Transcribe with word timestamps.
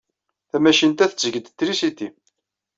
Tamacint-a 0.49 1.05
tetteg-d 1.09 1.45
trisiti. 1.57 2.09